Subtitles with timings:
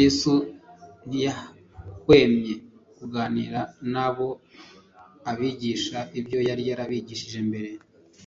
[0.00, 0.32] Yesu
[1.06, 2.54] ntiyahwemye
[2.96, 3.60] kuganira
[3.92, 4.28] n'abo
[5.30, 7.70] abigisha ibyo yari yarabigishije mbere.